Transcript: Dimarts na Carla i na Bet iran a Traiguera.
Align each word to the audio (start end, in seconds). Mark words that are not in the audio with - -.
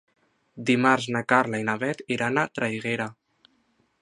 Dimarts 0.69 1.05
na 1.15 1.21
Carla 1.33 1.61
i 1.65 1.67
na 1.69 1.77
Bet 1.85 2.03
iran 2.17 2.43
a 2.45 2.47
Traiguera. 2.57 3.09